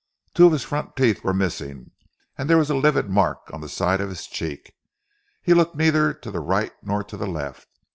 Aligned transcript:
Two 0.33 0.47
of 0.47 0.51
his 0.51 0.63
front 0.63 0.95
teeth 0.95 1.23
were 1.23 1.31
missing, 1.31 1.91
and 2.35 2.49
there 2.49 2.57
was 2.57 2.71
a 2.71 2.75
livid 2.75 3.07
mark 3.07 3.51
on 3.53 3.61
the 3.61 3.69
side 3.69 4.01
of 4.01 4.09
his 4.09 4.25
cheek. 4.25 4.73
He 5.43 5.53
looked 5.53 5.75
neither 5.75 6.11
to 6.11 6.31
the 6.31 6.39
right 6.39 6.73
nor 6.81 7.03
to 7.03 7.15
the 7.15 7.27
left. 7.27 7.67